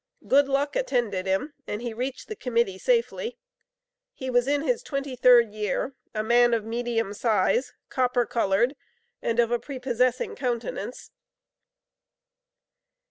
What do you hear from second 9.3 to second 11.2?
of a prepossessing countenance.